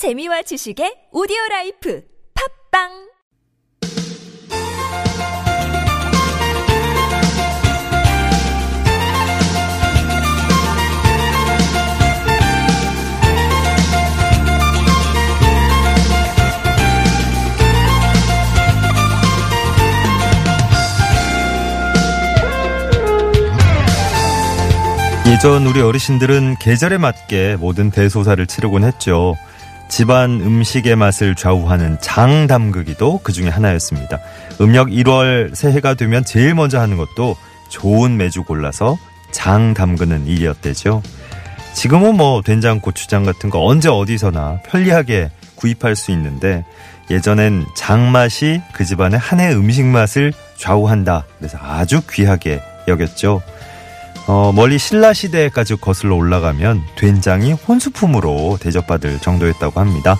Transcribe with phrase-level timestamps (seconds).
[0.00, 2.02] 재미와 지식의 오디오 라이프
[2.72, 2.88] 팝빵
[25.26, 29.36] 예전 우리 어르신들은 계절에 맞게 모든 대소사를 치르곤 했죠.
[29.90, 34.20] 집안 음식의 맛을 좌우하는 장 담그기도 그 중에 하나였습니다.
[34.60, 37.36] 음력 1월 새해가 되면 제일 먼저 하는 것도
[37.68, 38.96] 좋은 매주 골라서
[39.32, 41.02] 장 담그는 일이었대죠.
[41.74, 46.64] 지금은 뭐 된장, 고추장 같은 거 언제 어디서나 편리하게 구입할 수 있는데
[47.10, 51.26] 예전엔 장맛이 그 집안의 한 해 음식 맛을 좌우한다.
[51.38, 53.42] 그래서 아주 귀하게 여겼죠.
[54.32, 60.16] 어, 멀리 신라 시대까지 거슬러 올라가면 된장이 혼수품으로 대접받을 정도였다고 합니다.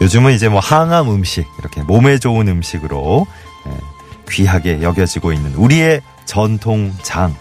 [0.00, 3.26] 요즘은 이제 뭐 항암 음식, 이렇게 몸에 좋은 음식으로
[3.66, 3.72] 예,
[4.30, 7.34] 귀하게 여겨지고 있는 우리의 전통 장.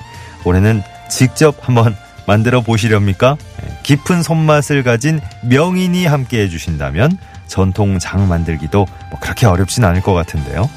[0.45, 3.37] 올해는 직접 한번 만들어 보시렵니까?
[3.63, 10.13] 예, 깊은 손맛을 가진 명인이 함께 해주신다면 전통 장 만들기도 뭐 그렇게 어렵진 않을 것
[10.15, 10.67] 같은데요.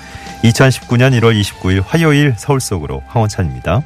[0.45, 3.83] 2019년 1월 29일 화요일 서울 속으로 황원찬입니다.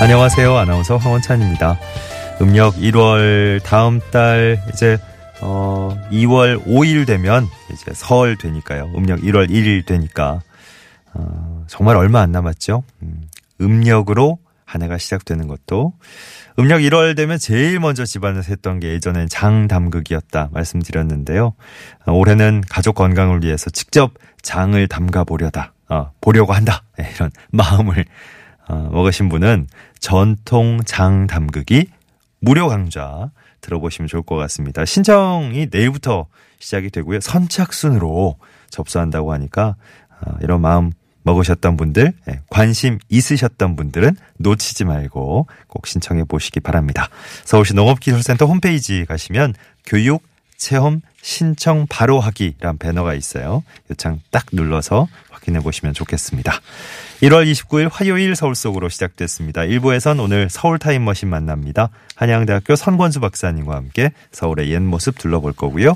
[0.00, 0.56] 안녕하세요.
[0.56, 1.78] 아나운서 황원찬입니다.
[2.40, 4.96] 음력 1월 다음 달 이제
[5.42, 8.90] 어 2월 5일 되면 이제 설 되니까요.
[8.96, 10.40] 음력 1월 1일 되니까
[11.12, 12.82] 어 정말 얼마 안 남았죠.
[13.02, 13.28] 음,
[13.60, 15.92] 음력으로 한 해가 시작되는 것도
[16.58, 21.52] 음력 1월 되면 제일 먼저 집안에서 했던 게 예전엔 장 담그기였다 말씀드렸는데요.
[22.06, 27.98] 어, 올해는 가족 건강을 위해서 직접 장을 담가 보려다 어, 보려고 한다 네, 이런 마음을
[27.98, 28.39] 어,
[28.90, 29.68] 먹으신 분은
[29.98, 31.86] 전통 장 담그기
[32.40, 34.84] 무료 강좌 들어보시면 좋을 것 같습니다.
[34.84, 36.26] 신청이 내일부터
[36.58, 37.20] 시작이 되고요.
[37.20, 38.36] 선착순으로
[38.70, 39.76] 접수한다고 하니까
[40.20, 47.08] 어, 이런 마음 먹으셨던 분들, 예, 관심 있으셨던 분들은 놓치지 말고 꼭 신청해 보시기 바랍니다.
[47.44, 50.22] 서울시 농업기술센터 홈페이지 가시면 교육,
[50.56, 53.62] 체험, 신청 바로 하기란 배너가 있어요.
[53.90, 55.08] 요창 딱 눌러서
[55.40, 56.60] 확인해 보시면 좋겠습니다.
[57.22, 59.62] 1월 29일 화요일 서울 속으로 시작됐습니다.
[59.62, 61.90] 1부에선 오늘 서울 타임머신 만납니다.
[62.14, 65.94] 한양대학교 선권수 박사님과 함께 서울의 옛 모습 둘러볼 거고요.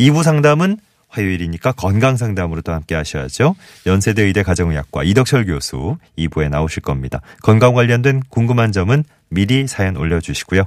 [0.00, 3.54] 2부 상담은 화요일이니까 건강 상담으로 또 함께 하셔야죠.
[3.86, 7.20] 연세대 의대 가정의학과 이덕철 교수 2부에 나오실 겁니다.
[7.42, 10.64] 건강 관련된 궁금한 점은 미리 사연 올려주시고요.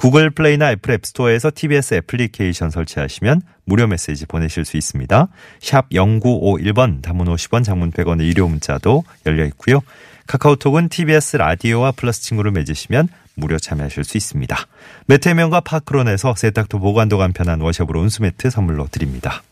[0.00, 5.28] 구글 플레이나 애플 앱스토어에서 TBS 애플리케이션 설치하시면 무료 메시지 보내실 수 있습니다.
[5.60, 9.82] 샵 0951번 단문 50원 장문 100원의 유료 문자도 열려 있고요.
[10.26, 14.56] 카카오톡은 TBS 라디오와 플러스 친구를 맺으시면 무료 참여하실 수 있습니다.
[15.04, 19.42] 매태명과 파크론에서 세탁도 보관도 간편한 워셔브로 온수매트 선물로 드립니다.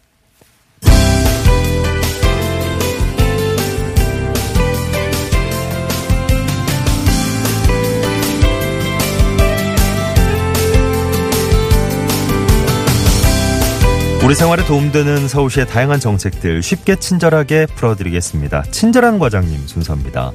[14.29, 18.61] 우리 생활에 도움되는 서울시의 다양한 정책들 쉽게 친절하게 풀어드리겠습니다.
[18.65, 20.33] 친절한 과장님 순서입니다.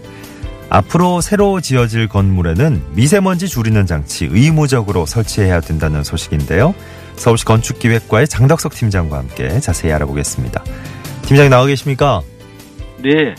[0.71, 6.73] 앞으로 새로 지어질 건물에는 미세먼지 줄이는 장치 의무적으로 설치해야 된다는 소식인데요.
[7.17, 10.63] 서울시 건축기획과의 장덕석 팀장과 함께 자세히 알아보겠습니다.
[11.27, 12.23] 팀장님 나와 계십니까?
[12.97, 13.35] 네.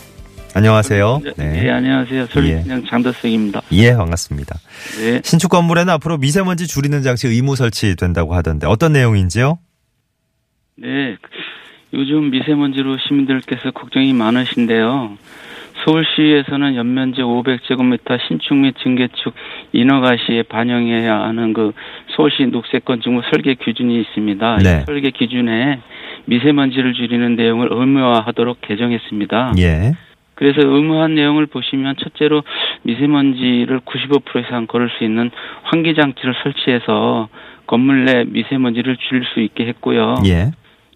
[0.53, 1.21] 안녕하세요.
[1.21, 2.27] 네, 네 안녕하세요.
[2.27, 2.89] 서울시장 예.
[2.89, 3.61] 장덕석입니다.
[3.73, 4.57] 예, 반갑습니다.
[4.99, 5.21] 네.
[5.21, 9.59] 신축 건물에는 앞으로 미세먼지 줄이는 장치 의무 설치된다고 하던데 어떤 내용인지요?
[10.77, 11.15] 네.
[11.93, 15.17] 요즘 미세먼지로 시민들께서 걱정이 많으신데요.
[15.85, 19.33] 서울시에서는 연면적 500제곱미터 신축 및 증개축
[19.71, 21.71] 인허가시에 반영해야 하는 그
[22.15, 24.57] 서울시 녹색 건축물 설계 기준이 있습니다.
[24.57, 24.79] 네.
[24.81, 25.79] 이 설계 기준에
[26.25, 29.53] 미세먼지를 줄이는 내용을 의무화하도록 개정했습니다.
[29.59, 29.93] 예.
[30.33, 32.43] 그래서 의무한 내용을 보시면 첫째로
[32.81, 35.31] 미세먼지를 95% 이상 걸을 수 있는
[35.63, 37.29] 환기 장치를 설치해서
[37.67, 40.15] 건물 내 미세먼지를 줄일 수 있게 했고요.
[40.25, 40.51] 예.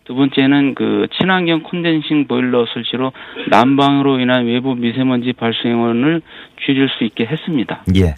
[0.10, 3.12] 두 번째는 그 친환경 콘덴싱 보일러 설치로
[3.52, 6.24] 난방으로 인한 외부 미세먼지 발생원을
[6.66, 7.84] 줄일 수 있게 했습니다.
[7.96, 8.16] 예.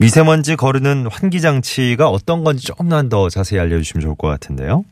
[0.00, 4.84] 미세먼지 거르는 환기 장치가 어떤 건지 조금만 더 자세히 알려 주시면 좋을 것 같은데요.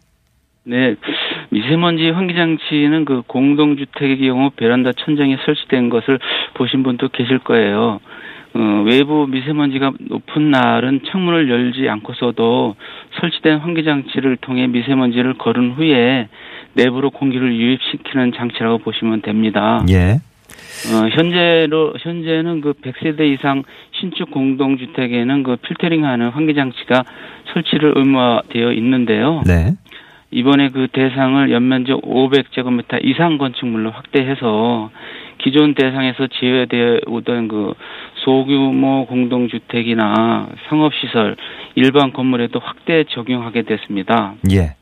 [0.64, 0.96] 네.
[1.48, 6.18] 미세먼지 환기 장치는 그 공동주택의 경우 베란다 천장에 설치된 것을
[6.58, 8.00] 보신 분도 계실 거예요.
[8.56, 12.76] 어, 외부 미세먼지가 높은 날은 창문을 열지 않고서도
[13.20, 16.28] 설치된 환기장치를 통해 미세먼지를 거른 후에
[16.74, 19.84] 내부로 공기를 유입시키는 장치라고 보시면 됩니다.
[19.90, 20.20] 예.
[20.86, 23.64] 어, 현재로 현재는 그 100세대 이상
[23.98, 27.02] 신축 공동주택에는 그 필터링하는 환기 장치가
[27.52, 29.42] 설치를 의무화되어 있는데요.
[29.46, 29.72] 네.
[30.30, 34.90] 이번에 그 대상을 연면적 500제곱미터 이상 건축물로 확대해서
[35.44, 37.74] 기존 대상에서 제외되어 오던 그
[38.24, 41.36] 소규모 공동주택이나 상업시설,
[41.74, 44.34] 일반 건물에도 확대 적용하게 됐습니다.
[44.52, 44.74] 예.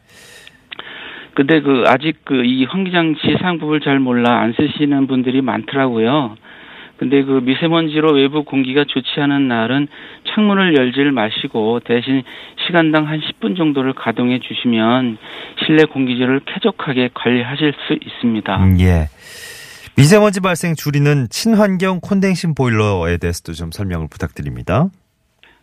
[1.34, 6.36] 근데 그 아직 그 이 환기장치 사용법을 잘 몰라 안 쓰시는 분들이 많더라고요.
[6.98, 9.88] 근데 그 미세먼지로 외부 공기가 좋지 않은 날은
[10.28, 12.22] 창문을 열질 마시고 대신
[12.64, 15.18] 시간당 한 10분 정도를 가동해 주시면
[15.64, 18.56] 실내 공기질을 쾌적하게 관리하실 수 있습니다.
[18.64, 19.08] 음, 예.
[19.96, 24.88] 미세먼지 발생 줄이는 친환경 콘덴싱 보일러에 대해서도 좀 설명을 부탁드립니다.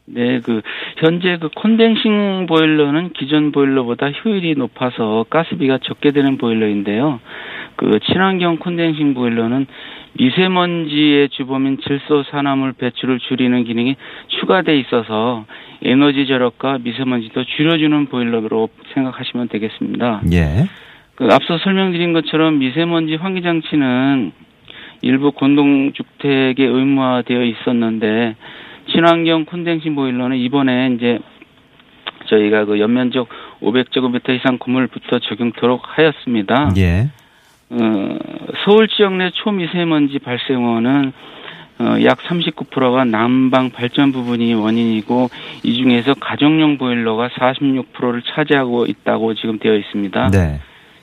[0.05, 0.61] 네, 그
[0.97, 7.19] 현재 그 콘덴싱 보일러는 기존 보일러보다 효율이 높아서 가스비가 적게 되는 보일러인데요.
[7.75, 9.67] 그 친환경 콘덴싱 보일러는
[10.13, 13.95] 미세먼지의 주범인 질소 산화물 배출을 줄이는 기능이
[14.39, 15.45] 추가돼 있어서
[15.83, 20.21] 에너지 절약과 미세먼지도 줄여주는 보일러로 생각하시면 되겠습니다.
[20.33, 20.65] 예.
[21.19, 24.31] 그 앞서 설명드린 것처럼 미세먼지 환기 장치는
[25.01, 28.37] 일부 공동주택에 의무화되어 있었는데
[28.87, 31.19] 친환경 콘덴싱 보일러는 이번에 이제
[32.27, 33.27] 저희가 그 연면적
[33.61, 36.71] 500제곱미터 이상 건물부터 적용토록 하였습니다.
[36.77, 37.09] 예.
[37.69, 38.17] 어,
[38.63, 41.11] 서울 지역 내 초미세먼지 발생원은
[41.79, 45.29] 어, 약 39%가 난방 발전 부분이 원인이고
[45.63, 50.29] 이 중에서 가정용 보일러가 46%를 차지하고 있다고 지금 되어 있습니다.
[50.29, 50.59] 네.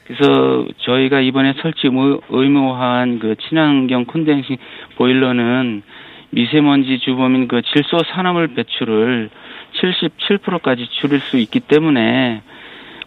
[0.06, 4.56] 그래서 저희가 이번에 설치 의무- 의무화한 그 친환경 콘덴싱
[4.96, 5.82] 보일러는
[6.30, 9.30] 미세먼지 주범인 그 질소 산화물 배출을
[9.80, 12.42] 77%까지 줄일 수 있기 때문에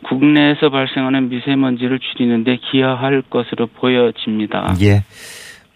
[0.03, 4.75] 국내에서 발생하는 미세먼지를 줄이는데 기여할 것으로 보여집니다.
[4.81, 5.03] 예.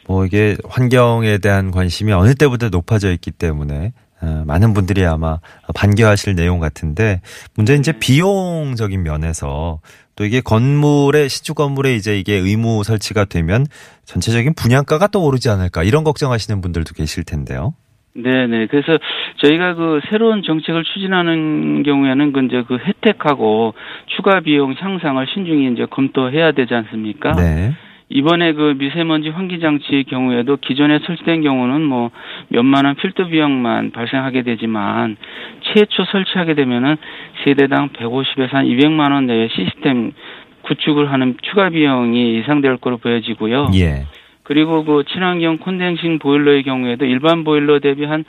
[0.08, 4.02] 뭐 이게 환경에 대한 관심이 어느 때보다 높아져 있기 때문에 어,
[4.46, 5.40] 많은 분들이 아마
[5.75, 7.22] 반겨하실 내용 같은데
[7.56, 9.80] 문제는 이제 비용적인 면에서
[10.16, 13.66] 또 이게 건물에 시주 건물에 이제 이게 의무 설치가 되면
[14.06, 17.74] 전체적인 분양가가 또 오르지 않을까 이런 걱정하시는 분들도 계실 텐데요.
[18.16, 18.68] 네네.
[18.68, 19.00] 그래서
[19.38, 23.74] 저희가 그 새로운 정책을 추진하는 경우에는 그 이제 그 혜택하고
[24.16, 27.31] 추가 비용 향상을 신중히 이제 검토해야 되지 않습니까?
[27.31, 27.74] 네.
[28.13, 32.12] 이번에 그 미세먼지 환기 장치의 경우에도 기존에 설치된 경우는 뭐
[32.50, 35.18] 몇만 원 필터 비용만 발생하게 되지만
[35.62, 36.95] 최초 설치하게 되면은
[37.44, 40.12] 세대당 150에서 한 200만 원 내외 시스템
[40.62, 43.69] 구축을 하는 추가 비용이 예상될 거로 보여지고요.
[43.75, 44.06] 예.
[44.44, 48.25] 그리고 그 친환경 콘덴싱 보일러의 경우에도 일반 보일러 대비 한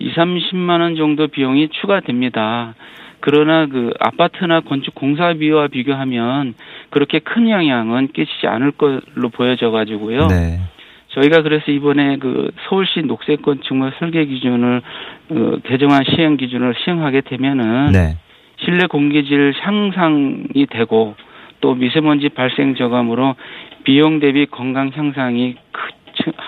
[0.00, 2.74] 2, 30만 원 정도 비용이 추가됩니다.
[3.20, 6.54] 그러나 그 아파트나 건축 공사비와 비교하면
[6.90, 10.26] 그렇게 큰 영향은 끼치지 않을 걸로 보여져 가지고요.
[10.28, 10.60] 네.
[11.08, 14.82] 저희가 그래서 이번에 그 서울시 녹색 건축물 설계 기준을
[15.30, 18.16] 어, 개정한 시행 기준을 시행하게 되면은 네.
[18.64, 21.14] 실내 공기질 향상이 되고
[21.60, 23.34] 또 미세먼지 발생 저감으로
[23.84, 25.56] 비용 대비 건강 향상이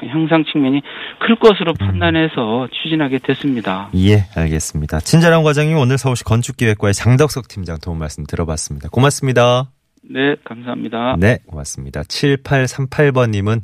[0.08, 0.82] 향상 측면이
[1.20, 3.90] 클 것으로 판단해서 추진하게 됐습니다.
[3.94, 5.00] 예, 알겠습니다.
[5.00, 8.88] 친절한 과장님 오늘 서울시 건축기획과의 장덕석 팀장 도움 말씀 들어봤습니다.
[8.88, 9.70] 고맙습니다.
[10.02, 11.16] 네, 감사합니다.
[11.18, 12.02] 네, 고맙습니다.
[12.02, 13.60] 7838번님은,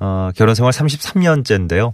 [0.00, 1.92] 어, 결혼 생활 33년째인데요.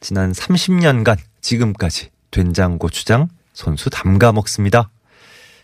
[0.00, 4.90] 지난 30년간 지금까지 된장, 고추장, 손수 담가 먹습니다.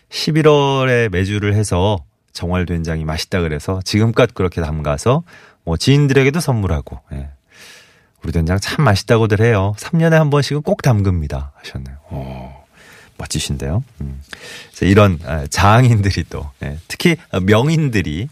[0.09, 1.97] 11월에 매주를 해서
[2.33, 5.23] 정월 된장이 맛있다 그래서 지금껏 그렇게 담가서
[5.63, 7.29] 뭐 지인들에게도 선물하고, 예.
[8.23, 9.73] 우리 된장 참 맛있다고들 해요.
[9.77, 11.53] 3년에 한 번씩은 꼭 담급니다.
[11.55, 11.97] 하셨네요.
[12.11, 12.51] 오,
[13.17, 13.83] 멋지신데요.
[14.01, 14.21] 음.
[14.81, 18.29] 이런 아, 장인들이 또, 예, 특히 명인들이,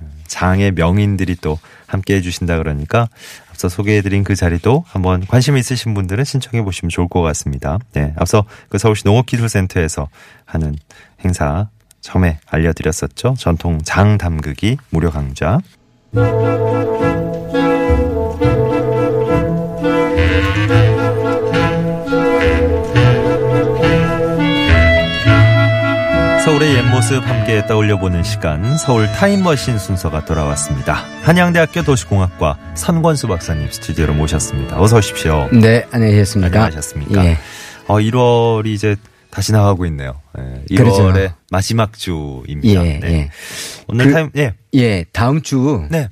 [0.00, 3.08] 음, 장의 명인들이 또 함께 해주신다 그러니까
[3.50, 7.78] 앞서 소개해드린 그 자리도 한번 관심 있으신 분들은 신청해 보시면 좋을 것 같습니다.
[7.92, 10.08] 네, 앞서 그 서울시 농업기술센터에서
[10.46, 10.76] 하는
[11.22, 11.68] 행사
[12.00, 13.34] 처음에 알려드렸었죠.
[13.38, 15.58] 전통 장 담그기 무료 강좌.
[16.12, 16.24] 서울의
[26.74, 31.04] 옛 모습 함께 떠올려보는 시간 서울 타임머신 순서가 돌아왔습니다.
[31.22, 34.80] 한양대학교 도시공학과 선권수 박사님 스튜디오로 모셨습니다.
[34.80, 35.48] 어서 오십시오.
[35.52, 36.64] 네, 안녕하셨습니까?
[36.64, 37.24] 안녕하셨습니까?
[37.24, 37.38] 예.
[37.86, 38.96] 어, 1월이 이제
[39.30, 40.20] 다시 나가고 있네요.
[40.38, 41.34] 예, 1월의 그렇죠.
[41.50, 42.84] 마지막 주입니다.
[42.86, 43.12] 예, 네.
[43.12, 43.30] 예.
[43.88, 44.54] 오늘 그- 타임 예.
[44.74, 46.08] 예, 다음 주, 네.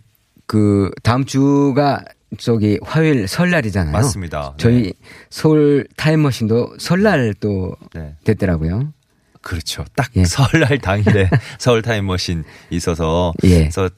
[0.47, 2.05] 그, 다음 주가
[2.39, 3.93] 저기 화요일 설날이잖아요.
[3.93, 4.55] 맞습니다.
[4.59, 4.63] 네.
[4.63, 4.93] 저희
[5.31, 8.15] 서울 타임머신도 설날 또 네.
[8.25, 8.93] 됐더라고요.
[9.41, 9.85] 그렇죠.
[9.97, 10.25] 딱 예.
[10.25, 13.61] 설날 당일에 서울 타임머신 있어서 예.
[13.61, 13.89] 그래서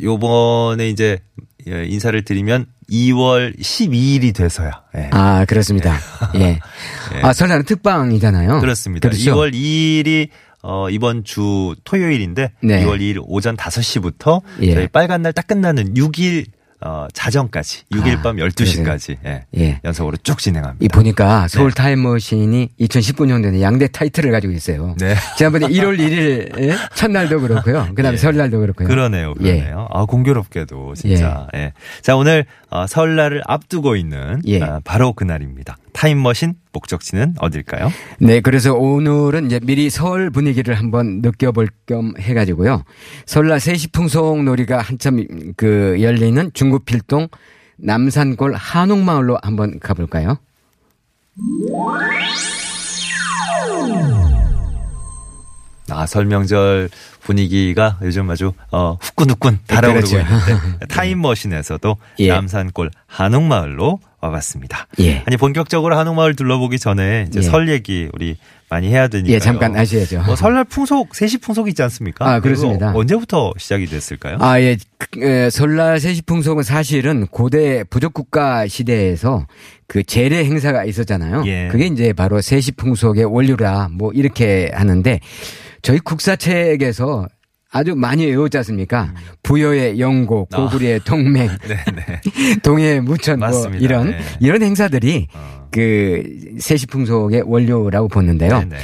[0.00, 1.18] 요번에 이제
[1.66, 4.82] 예, 인사를 드리면 2월 12일이 돼서야.
[4.96, 5.08] 예.
[5.12, 5.96] 아, 그렇습니다.
[6.36, 6.58] 예.
[7.22, 8.60] 아, 설날은 특방이잖아요.
[8.60, 9.08] 그렇습니다.
[9.08, 9.34] 그렇죠?
[9.34, 10.28] 2월 2일이
[10.62, 12.84] 어, 이번 주 토요일인데 네.
[12.84, 14.74] 2월 2일 오전 5시부터 예.
[14.74, 16.46] 저희 빨간 날 딱 끝나는 6일
[16.84, 19.44] 어, 자정까지 6일 아, 밤 12시까지 예.
[19.56, 19.80] 예.
[19.84, 20.84] 연속으로 쭉 진행합니다.
[20.84, 21.82] 이 보니까 서울 네.
[21.82, 24.94] 타임머신이 2019년도에 양대 타이틀을 가지고 있어요.
[25.00, 25.14] 네.
[25.38, 26.76] 지난번에 1월 1일 예?
[26.94, 27.88] 첫날도 그렇고요.
[27.94, 28.16] 그다음에 예.
[28.18, 28.86] 설날도 그렇고요.
[28.86, 29.60] 그러네요, 예.
[29.60, 29.88] 그러네요.
[29.90, 31.48] 아 공교롭게도 진짜.
[31.54, 31.72] 예.
[32.02, 34.60] 자 오늘 어, 설날을 앞두고 있는 예.
[34.60, 35.76] 아, 바로 그날입니다.
[35.94, 37.90] 타임머신 목적지는 어딜까요?
[38.18, 42.82] 네, 그래서 오늘은 이제 미리 설 분위기를 한번 느껴볼 겸 해가지고요.
[43.26, 45.24] 설날 세시풍속 놀이가 한참
[45.56, 47.28] 그 열리는 중구 필동
[47.76, 50.38] 남산골 한옥마을로 한번 가볼까요?
[55.90, 56.88] 아 설명절
[57.20, 60.18] 분위기가 요즘 아주 어, 후끈후끈 달아오르고 그렇죠.
[60.20, 62.28] 있는데 타임머신에서도 예.
[62.28, 64.86] 남산골 한옥마을로 와봤습니다.
[65.00, 65.22] 예.
[65.26, 67.42] 아니 본격적으로 한옥마을 둘러보기 전에 이제 예.
[67.42, 68.36] 설 얘기 우리
[68.70, 70.22] 많이 해야 되니까 예, 잠깐 하셔야죠.
[70.24, 72.28] 뭐 설날 풍속 세시 풍속 있지 않습니까?
[72.28, 72.92] 아, 그렇습니다.
[72.94, 74.38] 언제부터 시작이 됐을까요?
[74.40, 74.76] 아, 예.
[74.98, 79.46] 그, 에, 설날 세시 풍속은 사실은 고대 부족국가 시대에서
[79.86, 81.44] 그 제례 행사가 있었잖아요.
[81.46, 81.68] 예.
[81.70, 85.20] 그게 이제 바로 세시 풍속의 원류라 뭐 이렇게 하는데
[85.82, 87.28] 저희 국사책에서
[87.74, 89.12] 아주 많이 외웠지 않습니까?
[89.42, 90.56] 부여의 영고, 아.
[90.56, 92.20] 고구려의 동맹, 네네.
[92.62, 93.48] 동해의 무천 뭐.
[93.80, 94.18] 이런 네.
[94.38, 95.68] 이런 행사들이 어.
[95.72, 96.22] 그
[96.60, 98.60] 세시풍속의 원료라고 보는데요.
[98.60, 98.76] 네네.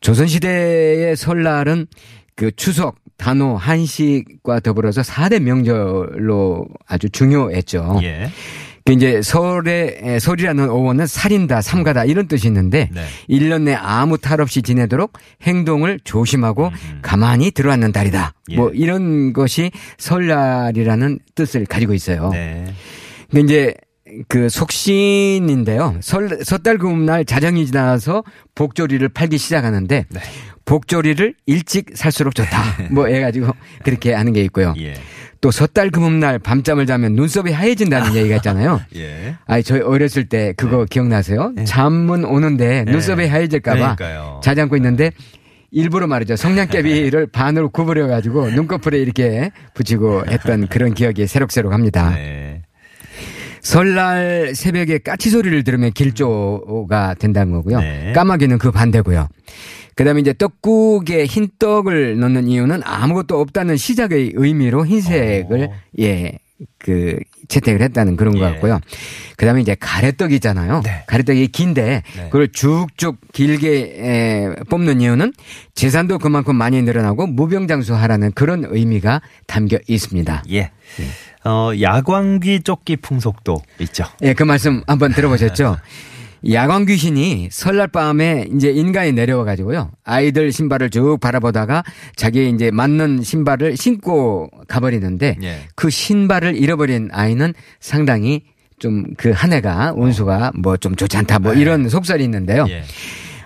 [0.00, 1.88] 조선시대의 설날은
[2.36, 8.00] 그 추석, 단오, 한식과 더불어서 4대 명절로 아주 중요했죠.
[8.02, 8.30] 예.
[8.88, 13.04] 그 이제 설의, 에, 설이라는 어원은 살인다, 삼가다 이런 뜻이 있는데 네.
[13.26, 16.70] 일 1년 내 아무 탈 없이 지내도록 행동을 조심하고
[17.02, 18.32] 가만히 들어앉는 달이다.
[18.48, 18.56] 음, 예.
[18.56, 22.30] 뭐 이런 것이 설날이라는 뜻을 가지고 있어요.
[22.30, 22.64] 네.
[23.30, 23.74] 근데 이제
[24.28, 25.98] 그 속신인데요.
[26.00, 30.20] 설, 섣달 금 날 자정이 지나서 복조리를 팔기 시작하는데 네.
[30.64, 32.62] 복조리를 일찍 살수록 좋다.
[32.90, 33.52] 뭐 해가지고
[33.84, 34.72] 그렇게 하는 게 있고요.
[34.78, 34.94] 예.
[35.40, 38.80] 또 섣달 금음날 밤잠을 자면 눈썹이 하얘진다는 얘기가 있잖아요.
[38.96, 39.36] 예.
[39.46, 41.52] 아니 저희 어렸을 때 그거 기억나세요?
[41.64, 43.28] 잠은 오는데 눈썹이 네.
[43.28, 43.96] 하얘질까봐.
[44.42, 45.12] 자지 않고 있는데
[45.70, 46.36] 일부러 말이죠.
[46.36, 52.14] 성냥개비를 반으로 구부려 가지고 눈꺼풀에 이렇게 붙이고 했던 그런 기억이 새록새록합니다.
[52.14, 52.57] 네.
[53.62, 57.80] 설날 새벽에 까치 소리를 들으면 길조가 된다는 거고요.
[57.80, 58.12] 네.
[58.14, 59.28] 까마귀는 그 반대고요.
[59.94, 65.74] 그다음에 이제 떡국에 흰 떡을 넣는 이유는 아무것도 없다는 시작의 의미로 흰색을 어.
[65.98, 66.38] 예.
[66.78, 67.16] 그
[67.48, 68.52] 채택을 했다는 그런 것 예.
[68.52, 68.80] 같고요.
[69.36, 70.82] 그다음에 이제 가래떡이잖아요.
[70.84, 71.04] 네.
[71.06, 72.24] 가래떡이 긴데 네.
[72.24, 75.32] 그걸 쭉쭉 길게 에, 뽑는 이유는
[75.74, 80.44] 재산도 그만큼 많이 늘어나고 무병장수하라는 그런 의미가 담겨 있습니다.
[80.52, 80.70] 예.
[81.48, 84.04] 어, 야광귀 쫓기 풍속도 있죠.
[84.22, 85.78] 예, 그 말씀 한번 들어보셨죠?
[86.52, 89.90] 야광 귀신이 설날 밤에 이제 인간이 내려와 가지고요.
[90.04, 91.82] 아이들 신발을 쭉 바라보다가
[92.14, 95.60] 자기 이제 맞는 신발을 신고 가버리는데 예.
[95.74, 98.42] 그 신발을 잃어버린 아이는 상당히
[98.78, 102.66] 좀 그 한 해가 운수가 뭐 좀 좋지 않다 뭐 이런 속설이 있는데요.
[102.68, 102.84] 예.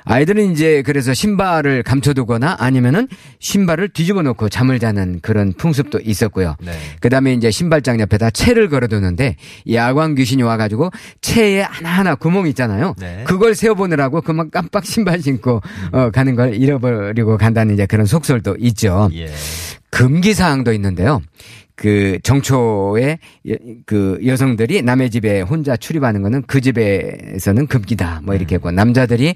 [0.04, 6.56] 아이들은 이제 그래서 신발을 감춰두거나 아니면은 신발을 뒤집어 놓고 잠을 자는 그런 풍습도 있었고요.
[6.60, 6.72] 네.
[7.00, 9.36] 그 다음에 이제 신발장 옆에다 채를 걸어두는데
[9.70, 10.90] 야광 귀신이 와가지고
[11.20, 12.94] 채에 하나하나 구멍이 있잖아요.
[12.98, 13.24] 네.
[13.26, 15.60] 그걸 세워보느라고 그만 깜빡 신발 신고
[15.92, 19.10] 어, 가는 걸 잃어버리고 간다는 이제 그런 속설도 있죠.
[19.14, 19.28] 예.
[19.90, 21.20] 금기 사항도 있는데요.
[21.82, 23.18] 그 정초에
[23.50, 28.20] 여- 그 여성들이 남의 집에 혼자 출입하는 거는 그 집에서는 금기다.
[28.22, 29.34] 뭐 이렇게 했고 남자들이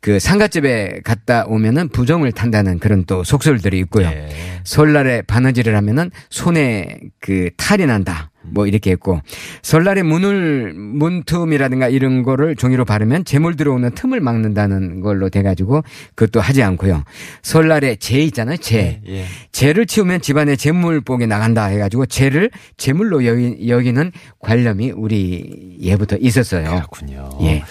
[0.00, 4.06] 그 상가집에 갔다 오면은 부정을 탄다는 그런 또 속설들이 있고요.
[4.06, 4.28] 예.
[4.62, 8.29] 설날에 바느질을 하면은 손에 그 탈이 난다.
[8.42, 9.20] 뭐 이렇게 했고
[9.62, 15.82] 설날에 문을 문틈이라든가 이런 거를 종이로 바르면 재물 들어오는 틈을 막는다는 걸로 돼가지고
[16.14, 17.04] 그것도 하지 않고요.
[17.42, 18.56] 설날에 재 있잖아요.
[18.58, 19.00] 재.
[19.06, 19.24] 예.
[19.52, 26.70] 재를 치우면 집안에 재물복이 나간다 해가지고 재를 재물로 여기, 여기 는 관념이 우리 예부터 있었어요.
[26.70, 27.28] 그렇군요.
[27.42, 27.62] 예.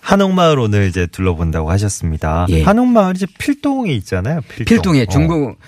[0.00, 2.46] 한옥마을 오늘 이제 둘러본다고 하셨습니다.
[2.50, 2.62] 예.
[2.62, 4.40] 한옥마을 이제 필동에 있잖아요.
[4.48, 4.64] 필동.
[4.64, 5.06] 필동에 어.
[5.06, 5.58] 중국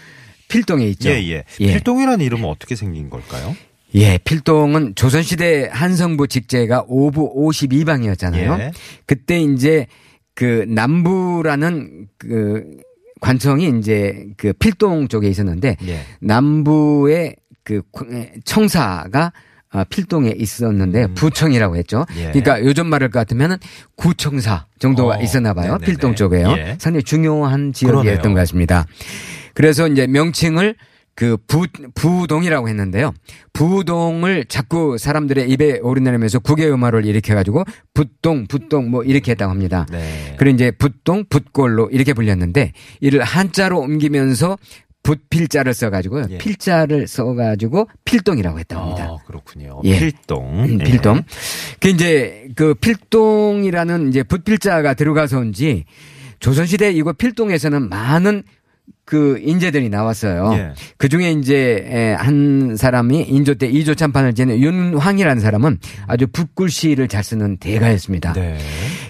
[0.49, 1.09] 필동에 있죠.
[1.11, 1.44] 예, 예.
[1.61, 1.66] 예.
[1.66, 3.54] 필동이라는 이름은 어떻게 생긴 걸까요?
[3.94, 8.61] 예, 필동은 조선시대 한성부 직제가 오부 52방이었잖아요.
[8.61, 8.72] 예.
[9.06, 9.87] 그때 이제
[10.34, 12.64] 그 남부라는 그
[13.20, 16.00] 관청이 이제 그 필동 쪽에 있었는데 예.
[16.20, 17.82] 남부의 그
[18.44, 19.32] 청사가
[19.72, 22.04] 어, 필동에 있었는데 부청이라고 했죠.
[22.11, 22.16] 음.
[22.16, 22.22] 예.
[22.25, 23.56] 그러니까 요즘 말을 같으면은
[23.96, 25.72] 구청사 정도가 어, 있었나 봐요.
[25.72, 25.87] 네네네.
[25.87, 26.52] 필동 쪽에요.
[26.58, 26.76] 예.
[26.78, 28.34] 상당히 중요한 지역이었던.
[28.34, 28.87] 것 같습니다.
[29.54, 30.75] 그래서 이제 명칭을
[31.14, 33.12] 그 부, 부동이라고 했는데요.
[33.52, 37.64] 부동을 자꾸 사람들의 입에 오르내리면서 국외 음화를 일으켜가지고
[37.95, 39.87] 붓동, 붓동 뭐 이렇게 했다고 합니다.
[39.90, 40.35] 네.
[40.38, 44.57] 그리고 이제 붓동, 붓골로 이렇게 불렸는데 이를 한자로 옮기면서
[45.02, 46.26] 붓필자를 써가지고요.
[46.31, 46.38] 예.
[46.38, 49.04] 필자를 써가지고 필동이라고 했다고 합니다.
[49.11, 49.81] 아, 그렇군요.
[49.85, 49.99] 예.
[49.99, 50.64] 필동.
[50.64, 50.85] 음, 예.
[50.85, 51.23] 필동.
[51.81, 55.85] 그 이제 그 필동이라는 이제 붓필자가 들어가서인지
[56.38, 58.45] 조선시대 이거 필동에서는 많은
[59.04, 60.52] 그 인재들이 나왔어요.
[60.54, 60.73] 예.
[60.97, 67.09] 그 중에 이제 에, 한 사람이 인조 때 이조 참판을 지낸 윤황이라는 사람은 아주 붓글씨를
[67.09, 68.32] 잘 쓰는 대가였습니다.
[68.35, 68.59] 네.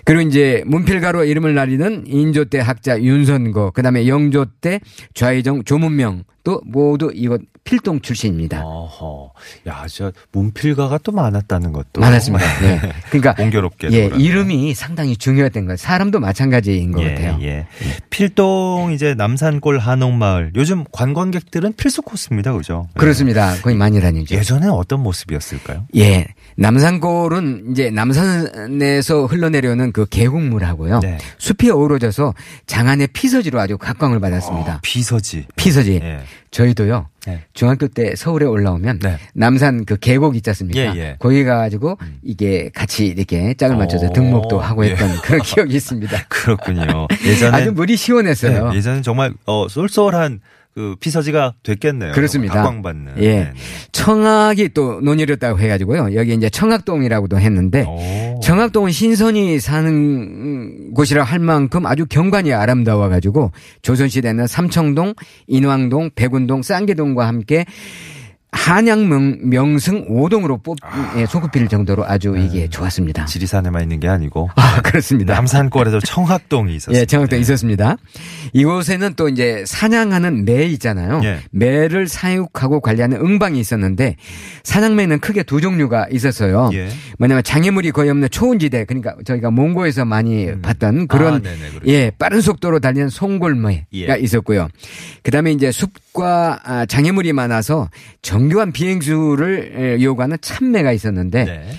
[0.05, 4.81] 그리고 이제 문필가로 이름을 날리는 인조 때 학자 윤선거, 그다음에 영조 때
[5.15, 8.63] 좌의정 조문명 또 모두 이거 필동 출신입니다.
[8.65, 9.33] 어허.
[9.69, 12.45] 야, 저 문필가가 또 많았다는 것도 많았습니다.
[12.61, 12.81] 네.
[13.11, 14.11] 그러니까 공교롭게도 예.
[14.17, 15.77] 이름이 상당히 중요했던 거예요.
[15.77, 17.39] 사람도 마찬가지인 것 예, 같아요.
[17.43, 17.67] 예.
[18.11, 22.53] 필동 이제 남산골 한옥마을 요즘 관광객들은 필수 코스입니다.
[22.53, 22.89] 그죠?
[22.97, 22.99] 예.
[22.99, 23.55] 그렇습니다.
[23.63, 24.35] 거의 많이 다니죠.
[24.35, 25.87] 예전에 어떤 모습이었을까요?
[25.97, 26.27] 예.
[26.57, 30.99] 남산골은 이제 남산에서 흘러내려오는 그 계곡물하고요.
[31.01, 31.19] 네.
[31.39, 32.35] 숲이 어우러져서
[32.67, 34.75] 장안의 피서지로 아주 각광을 받았습니다.
[34.75, 35.47] 어, 비서지.
[35.57, 36.01] 피서지.
[36.03, 36.21] 예.
[36.51, 37.09] 저희도요.
[37.27, 37.45] 네.
[37.53, 39.19] 중학교 때 서울에 올라오면 네.
[39.35, 40.81] 남산 그 계곡 있지 않습니까?
[40.81, 41.17] 예, 예.
[41.19, 45.15] 거기 가가지고 이게 같이 이렇게 짝을 맞춰서 어, 등록도 하고 했던 예.
[45.23, 46.25] 그런 기억이 있습니다.
[46.29, 47.07] 그렇군요.
[47.25, 48.71] 예전에 아주 물이 시원했어요.
[48.71, 50.41] 네, 예전에 정말 어 쏠쏠한
[50.75, 52.13] 그 피서지가 됐겠네요.
[52.13, 52.55] 그렇습니다.
[52.55, 53.15] 각광받는.
[53.19, 53.35] 예.
[53.35, 53.53] 네,
[53.93, 56.15] 청학이 또 논의렸다고 해가지고요.
[56.15, 58.35] 여기 이제 청학동이라고도 했는데 네.
[58.37, 58.41] 오.
[58.41, 63.53] 청학동은 신선이 사는 곳이라 할 만큼 아주 경관이 아름다워가지고
[63.83, 65.15] 조선시대는 삼청동,
[65.47, 67.67] 인왕동, 백운동, 쌍계동과 함께
[68.53, 70.77] 한양 명, 명승 5동으로 뽑,
[71.17, 73.25] 예, 손꼽힐 정도로 아주 이게 좋았습니다.
[73.25, 75.35] 지리산에만 있는 게 아니고 아, 그렇습니다.
[75.35, 77.01] 남산골에도 청학동이 있었어요.
[77.01, 77.97] 예, 청학동 있었습니다.
[78.53, 81.23] 이곳에는 또 이제 사냥하는 매 있잖아요.
[81.25, 81.39] 예.
[81.51, 84.17] 매를 사육하고 관리하는 응방이 있었는데
[84.65, 86.71] 사냥매는 크게 두 종류가 있었어요.
[86.75, 86.91] 예.
[87.19, 91.87] 뭐냐면 장애물이 거의 없는 초원지대 그러니까 저희가 몽고에서 많이 봤던 그런 아, 네네, 그렇죠.
[91.87, 94.17] 예 빠른 속도로 달리는 송골매가 예.
[94.21, 94.69] 있었고요.
[95.23, 97.89] 그다음에 이제 숲과 아, 장애물이 많아서
[98.21, 101.71] 정교한 비행수를 에, 요구하는 참매가 있었는데 네.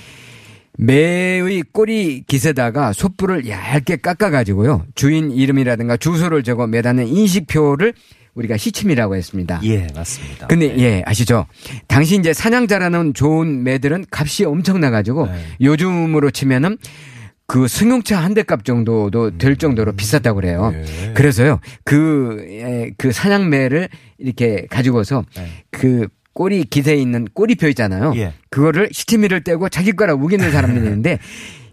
[0.78, 4.88] 매의 꼬리 깃에다가 솥불을 얇게 깎아가지고요.
[4.96, 7.94] 주인 이름이라든가 주소를 적어 매다는 인식표를
[8.34, 9.60] 우리가 시침이라고 했습니다.
[9.64, 10.48] 예, 맞습니다.
[10.48, 10.80] 근데 네.
[10.80, 11.46] 예 아시죠?
[11.88, 15.34] 당시 이제 사냥 잘하는 좋은 매들은 값이 엄청나가지고 네.
[15.62, 16.80] 요즘으로 치면은
[17.54, 20.72] 그 승용차 한 대 값 정도도 될 정도로 비쌌다고 그래요.
[20.74, 20.86] 음.
[21.10, 21.14] 예.
[21.14, 25.46] 그래서요 그, 에, 그 사냥매를 이렇게 가지고서 네.
[25.70, 28.14] 그 꼬리 깃에 있는 꼬리표 있잖아요.
[28.16, 28.34] 예.
[28.50, 31.20] 그거를 시치미를 떼고 자기 거라 우기는 사람들이 있는데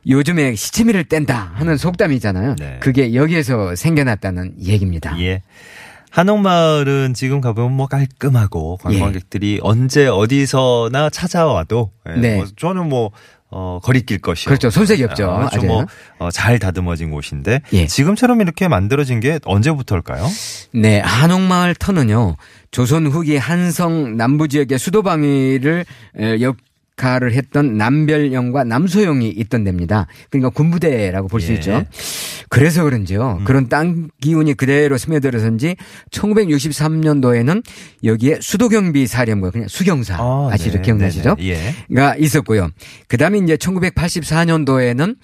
[0.07, 2.57] 요즘에 시치미를 뗀다 하는 속담이 있잖아요.
[2.59, 2.77] 네.
[2.81, 5.19] 그게 여기에서 생겨났다는 얘기입니다.
[5.23, 5.41] 예.
[6.11, 12.37] 한옥마을은 지금 가보면 뭐 깔끔하고 관광객들이 언제 어디서나 찾아와도 예, 네.
[12.37, 13.13] 뭐 저는 뭐
[13.53, 14.47] 어, 거리낄 것이요.
[14.47, 14.71] 그렇죠.
[14.71, 15.31] 손색이 없죠.
[15.31, 15.67] 아주 아주.
[15.67, 15.85] 뭐,
[16.19, 17.87] 어, 잘 다듬어진 곳인데 예.
[17.87, 20.25] 지금처럼 이렇게 만들어진 게 언제부터일까요?
[20.73, 22.37] 네, 한옥마을 터는요.
[22.71, 25.85] 조선 후기 한성 남부 지역의 수도 방위를
[26.17, 30.07] 에, 역할을 했던 남별영과 남소영이 있던 데입니다.
[30.31, 31.57] 그러니까 군부대라고 볼수 예.
[31.57, 31.85] 있죠.
[32.51, 33.41] 그래서 그런지요.
[33.45, 35.77] 그런 땅 기운이 그대로 스며들어서인지
[36.11, 37.63] 1963년도에는
[38.03, 41.37] 여기에 수도경비 사령부 그냥 수경사 아, 시죠 네, 기억나시죠?
[41.37, 41.49] 네네.
[41.49, 41.95] 예.
[41.95, 42.69] 가 있었고요.
[43.07, 45.17] 그다음에 이제 1984년도에는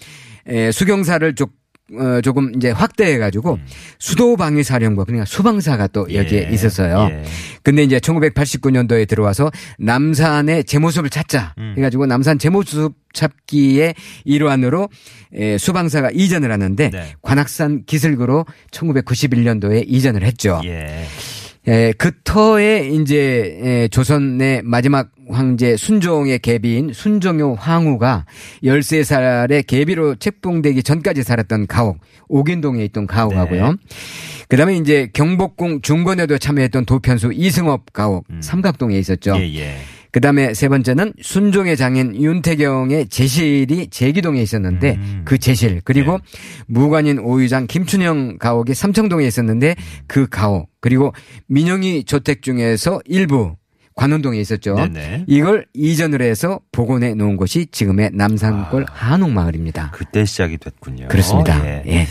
[0.47, 1.53] 에, 수경사를 쪽
[1.95, 3.59] 어, 조금 이제 확대해가지고
[3.99, 6.49] 수도방위사령부 그러니까 수방사가 또 여기에 음.
[6.51, 6.55] 예.
[6.55, 7.09] 있었어요.
[7.11, 7.23] 예.
[7.63, 11.75] 근데 이제 1989년도에 들어와서 남산의 제 모습을 찾자 음.
[11.77, 13.95] 해가지고 남산 제 모습 찾기의
[14.25, 14.89] 일환으로
[15.33, 17.15] 에, 수방사가 이전을 하는데 네.
[17.23, 20.61] 관악산 기슭으로 1991년도에 이전을 했죠.
[20.65, 21.05] 예.
[21.69, 28.27] 에, 그 터에 이제 에, 조선의 마지막 황제 순종의 계비인 순종요 황후가
[28.63, 31.99] 13살의 계비로 책봉되기 전까지 살았던 가옥,
[32.29, 33.73] 옥인동에 있던 가옥하고요.
[33.73, 33.77] 네.
[34.49, 39.33] 그다음에 이제 경복궁 중건에도 참여했던 도편수 이승업 가옥 삼각동에 있었죠.
[39.33, 39.41] 음.
[39.41, 39.77] 예, 예.
[40.13, 45.23] 그 다음에 세 번째는 순종의 장인 윤태경의 제실이 제기동에 있었는데 음.
[45.25, 46.65] 그 제실 그리고 네.
[46.67, 49.75] 무관인 오유장 김춘영 가옥이 삼청동에 있었는데
[50.07, 51.13] 그 가옥 그리고
[51.49, 53.57] 민영이 저택 중에서 일부
[53.97, 54.75] 관원동에 있었죠.
[54.75, 55.25] 네네.
[55.27, 59.91] 이걸 이전을 해서 복원해 놓은 곳이 지금의 남산골 한옥마을입니다.
[59.93, 61.09] 그때 시작이 됐군요.
[61.09, 61.65] 그렇습니다.
[61.67, 61.83] 예.
[61.87, 62.07] 예.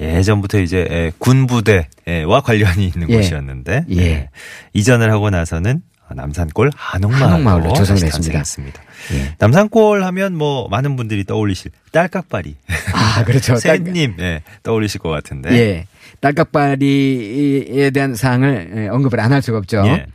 [0.00, 3.16] 예전부터 이제 에, 군부대와 관련이 있는 예.
[3.16, 3.96] 곳이었는데 예.
[3.96, 4.30] 예.
[4.72, 5.82] 이전을 하고 나서는
[6.14, 8.10] 남산골 한옥마을로, 했습니다.
[8.10, 8.82] 탄생했습니다.
[9.14, 9.34] 예.
[9.38, 12.56] 남산골 하면 뭐 많은 분들이 떠올리실 딸깍바리,
[12.92, 13.54] 아, 그렇죠.
[13.60, 15.52] 딸- 새님 예, 떠올리실 것 같은데.
[15.52, 15.86] 예.
[16.20, 19.82] 딸깍바리에 대한 사항을 예, 언급을 안 할 수가 없죠.
[19.86, 20.06] 예.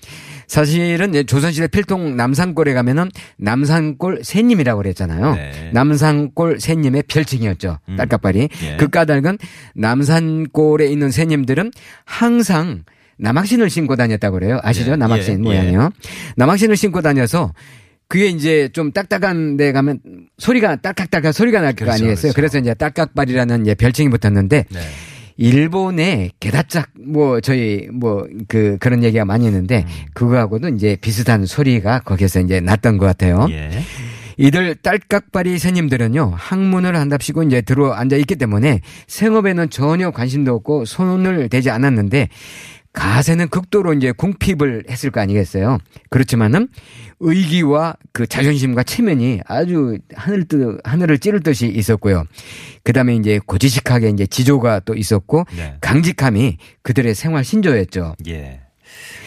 [0.47, 5.34] 사실은 조선시대 필통 남산골에 가면은 남산골 새님이라고 그랬잖아요.
[5.36, 5.69] 네.
[5.73, 7.79] 남산골 새님의 별칭이었죠.
[7.89, 7.95] 음.
[7.95, 8.49] 딸깍발이.
[8.63, 8.75] 예.
[8.77, 9.39] 그 까닭은
[9.73, 11.71] 남산골에 있는 새님들은
[12.05, 12.84] 항상
[13.17, 14.60] 남학신을 신고 다녔다고 그래요.
[14.63, 14.91] 아시죠?
[14.91, 15.89] 예, 남학신 예, 모양이요.
[16.36, 17.54] 남학신을 신고 다녀서
[18.08, 19.99] 그게 이제 좀 딱딱한 데 가면
[20.38, 22.34] 소리가 딸깍딸깍 소리가 날거 그렇죠, 아니겠어요.
[22.34, 22.36] 그렇죠.
[22.36, 24.80] 그래서 이제 딸깍발이라는 이제 별칭이 붙었는데 네.
[25.38, 30.06] 일본의 게다짝 뭐 저희 뭐 그 그런 얘기가 많이 있는데 음.
[30.13, 33.47] 그거하고도 이제 비슷한 소리가 거기서 이제 났던 것 같아요.
[33.49, 33.82] 예.
[34.38, 41.47] 이들 딸깍발이 새님들은요 학문을 한답시고 이제 들어 앉아 있기 때문에 생업에는 전혀 관심도 없고 손을
[41.49, 42.30] 대지 않았는데
[42.95, 45.77] 가세는 극도로 이제 궁핍을 했을 거 아니겠어요.
[46.10, 46.69] 그렇지만은
[47.19, 52.23] 의기와 그 자존심과 체면이 아주 하늘 뜨 하늘을 찌를 듯이 있었고요.
[52.84, 55.75] 그 다음에 이제 고지식하게 이제 지조가 또 있었고 네.
[55.81, 58.15] 강직함이 그들의 생활 신조였죠.
[58.27, 58.62] 예.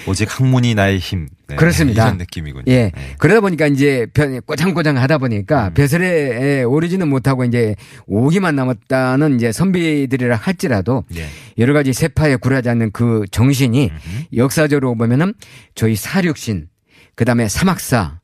[0.07, 1.29] 오직 학문이 나의 힘.
[1.49, 1.57] 네.
[1.57, 2.05] 그렇습니다.
[2.07, 2.65] 이런 느낌이군요.
[2.69, 2.93] 예.
[2.95, 3.15] 네.
[3.19, 5.21] 그러다 보니까 이제 변- 꼬장꼬장 하다 음.
[5.21, 7.75] 보니까 벼슬에 오르지는 못하고 이제
[8.07, 11.27] 오기만 남았다는 이제 선비들이라 할지라도 예.
[11.57, 13.91] 여러 가지 세파에 굴하지 않는 그 정신이
[14.37, 15.33] 역사적으로 보면은
[15.75, 16.69] 저희 사륙신,
[17.15, 18.21] 그 다음에 사막사,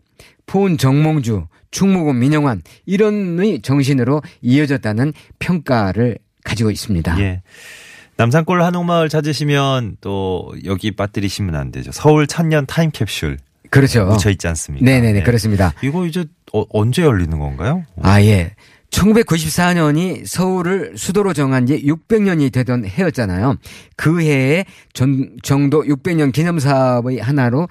[0.47, 7.19] 포은 정몽주, 충무공 민영환 이런 정신으로 이어졌다는 평가를 가지고 있습니다.
[7.21, 7.43] 예.
[8.17, 11.91] 남산골 한옥마을 찾으시면 또 여기 빠뜨리시면 안 되죠.
[11.93, 13.39] 서울 천년 타임캡슐
[13.71, 14.05] 그렇죠.
[14.07, 14.85] 묻혀 있지 않습니까?
[14.85, 15.23] 네네네 네.
[15.23, 15.73] 그렇습니다.
[15.83, 17.85] 이거 이제 어, 언제 열리는 건가요?
[18.01, 18.55] 아, 예.
[18.91, 23.57] 1994년이 서울을 수도로 정한 지 600년이 되던 해였잖아요.
[23.97, 27.69] 그 해에 전, 정도 600년 기념 사업의 하나로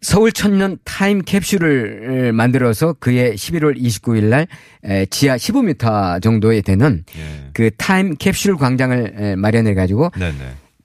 [0.00, 4.46] 서울 천년 타임 캡슐을 만들어서 그해 11월 29일 날
[4.84, 7.50] 에, 지하 15m 정도에 되는 예.
[7.52, 10.10] 그 타임 캡슐 광장을 에, 마련해 가지고.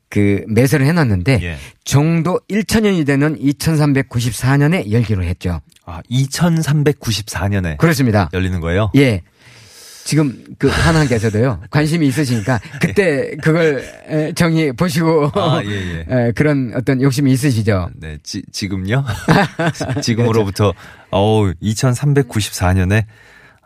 [0.09, 1.57] 그 매설을 해놨는데 예.
[1.83, 5.59] 정도 1천년이 되는 2394년에 열기로 했죠.
[5.85, 8.29] 아, 2394년에 그렇습니다.
[8.31, 8.91] 열리는 거예요?
[8.95, 9.23] 예.
[10.03, 16.05] 지금 그 하나님께서도요 관심이 있으시니까 그때 그걸 에, 정의 보시고 아, 예, 예.
[16.09, 17.89] 에, 그런 어떤 욕심이 있으시죠.
[17.95, 19.03] 네, 지, 지금요?
[20.01, 20.73] 지금으로부터,
[21.09, 23.05] 어우, 2394년에,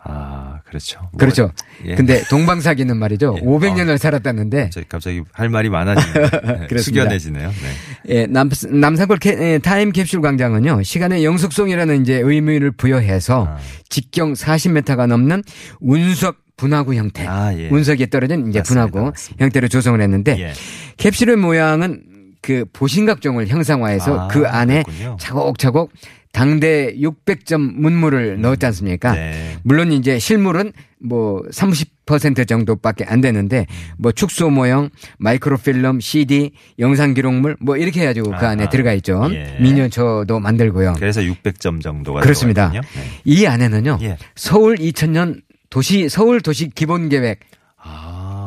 [0.04, 1.00] 아, 그렇죠.
[1.00, 1.50] 뭐, 그렇죠.
[1.84, 1.94] 예.
[1.94, 3.36] 근데 동방사기는 말이죠.
[3.40, 3.44] 예.
[3.44, 6.22] 500년을 살았다는데 갑자기, 갑자기 할 말이 많아지네요.
[6.30, 6.80] 네, 그렇습니다.
[6.80, 7.48] 숙연해지네요.
[7.48, 8.14] 네.
[8.14, 13.58] 예, 남, 남산골 캐, 에, 타임 캡슐 광장은요, 시간의 영속성이라는 이제 의미를 부여해서 아.
[13.88, 15.42] 직경 40m가 넘는
[15.80, 17.26] 운석 분화구 형태.
[17.26, 17.68] 아, 예.
[17.68, 18.86] 운석에 떨어진 이제 맞습니다.
[18.86, 19.44] 분화구 맞습니다.
[19.44, 20.52] 형태로 조성을 했는데 예.
[20.98, 22.02] 캡슐의 모양은
[22.42, 25.16] 그 보신각종을 형상화해서 아, 그 안에 그렇군요.
[25.20, 25.92] 차곡차곡
[26.32, 29.12] 당대 600점 문물을 넣었지 않습니까?
[29.12, 29.56] 네.
[29.62, 37.56] 물론 이제 실물은 뭐 30% 정도밖에 안 되는데 뭐 축소 모형, 마이크로필름, CD, 영상 기록물
[37.60, 38.46] 뭐 이렇게 해가지고 그.
[38.46, 39.28] 안에 들어가 있죠.
[39.32, 39.56] 예.
[39.60, 40.94] 미니어처도 만들고요.
[40.96, 42.70] 그래서 600점 정도가 그렇습니다.
[42.72, 42.80] 네.
[43.24, 43.98] 이 안에는요.
[44.02, 44.16] 예.
[44.34, 47.57] 서울 2000년 도시 서울 도시 기본 계획 아,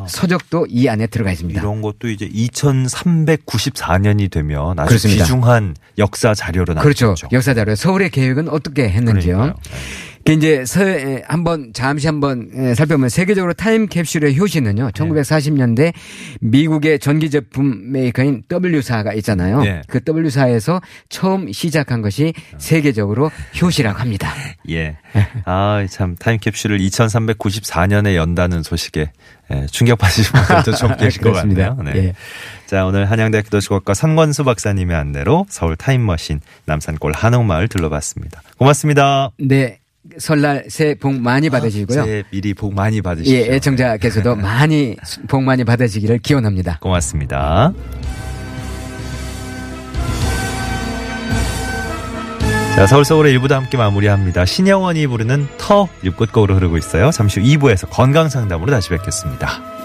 [0.08, 1.60] 서적도 이 안에 들어가 있습니다.
[1.60, 5.24] 이런 것도 이제 2394년이 되면 아주 그렇습니다.
[5.24, 7.08] 귀중한 역사 자료로 그렇죠.
[7.08, 7.28] 남죠.
[7.32, 9.38] 역사 자료 서울의 계획은 어떻게 했는지요.
[9.38, 9.62] 그러니까요.
[10.26, 10.82] 그 이제 서
[11.28, 14.92] 한번 잠시 한번 에, 살펴보면 세계적으로 타임 캡슐의 효시는요.
[14.92, 15.94] 1940년대
[16.42, 19.62] 미국의 전기 제품 메이커인 W사가 있잖아요.
[19.62, 19.82] 네.
[19.88, 23.32] 그 W사에서 처음 시작한 것이 세계적으로
[23.62, 24.34] 효시라고 합니다.
[24.70, 24.98] 예.
[25.46, 29.12] 아, 참, 타임 캡슐을 2394년에 연다는 소식에
[29.52, 31.34] 예, 충격받으신 분들도 좀 계실 것.
[31.34, 31.78] 같네요.
[31.84, 31.92] 네.
[31.96, 32.14] 예.
[32.66, 38.42] 자, 오늘 한양대학교 도시공학과 선권수 박사님의 안내로 서울 타임머신 남산골 한옥마을 둘러봤습니다.
[38.58, 39.32] 고맙습니다.
[39.40, 39.81] 네.
[40.18, 42.04] 설날 새해 복 많이 받으시고요.
[42.04, 43.36] 새해 미리 복 많이 받으시죠.
[43.36, 44.96] 예, 애청자께서도 많이
[45.28, 46.80] 복 많이 받으시기를 기원합니다.
[46.80, 47.74] 고맙습니다.
[52.76, 54.46] 자, 서울 서울의 일부도 함께 마무리합니다.
[54.46, 57.12] 신영원이 부르는 터 6끝곡으로 흐르고 있어요.
[57.12, 59.81] 잠시 후 2부에서 건강 상담으로 다시 뵙겠습니다.